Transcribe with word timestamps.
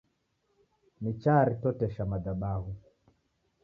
Nicharitotesha 1.01 2.01
madhabahu 2.11 2.71